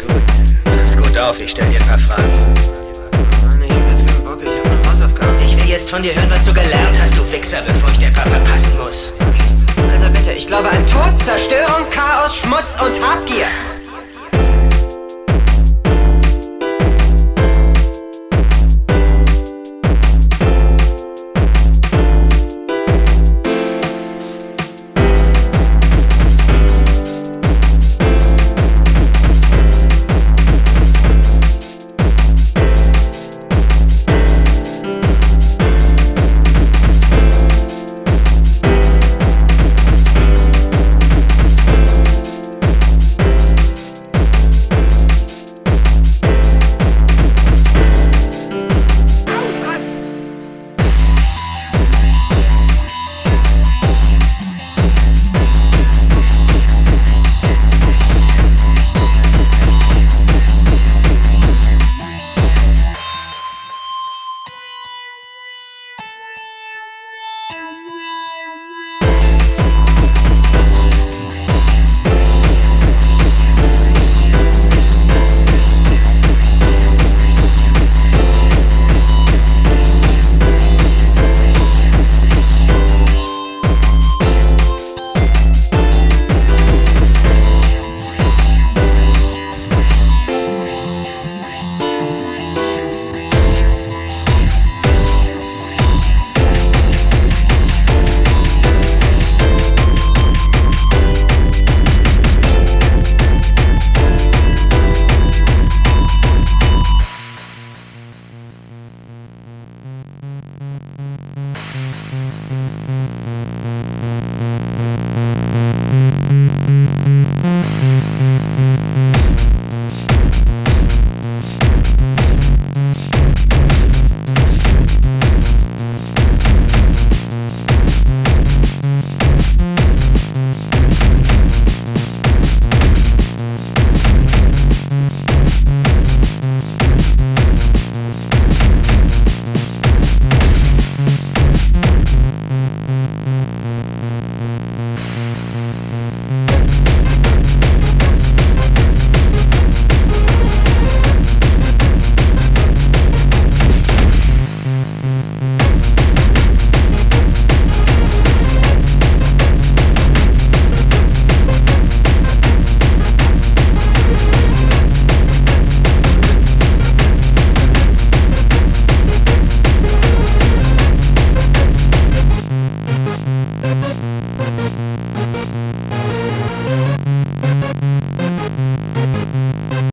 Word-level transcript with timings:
Gut. 0.00 0.22
Pass 0.80 0.96
gut 0.96 1.16
auf, 1.18 1.40
ich 1.40 1.50
stell 1.50 1.68
dir 1.70 1.80
ein 1.80 1.86
paar 1.86 1.98
Fragen. 1.98 2.22
Mann, 3.46 3.62
ich 3.62 3.70
hab 3.70 3.90
jetzt 3.90 4.06
keinen 4.06 4.24
Bock, 4.24 4.38
ich 4.42 4.48
hab 4.48 4.84
noch 4.84 4.90
Hausaufgaben. 4.90 5.38
Ich 5.46 5.56
will 5.56 5.70
jetzt 5.70 5.90
von 5.90 6.02
dir 6.02 6.14
hören, 6.14 6.30
was 6.30 6.44
du 6.44 6.52
gelernt 6.52 6.98
hast, 7.00 7.16
du 7.16 7.32
Wichser, 7.32 7.62
bevor 7.66 7.90
ich 7.90 7.98
dir 7.98 8.06
ein 8.08 8.12
paar 8.12 8.26
verpassen 8.26 8.72
muss. 8.78 9.12
Also 9.92 10.10
bitte, 10.10 10.32
ich 10.32 10.46
glaube 10.46 10.68
an 10.68 10.86
Tod, 10.86 11.22
Zerstörung, 11.24 11.88
Chaos, 11.90 12.36
Schmutz 12.36 12.76
und 12.80 13.00
Habgier. 13.00 13.46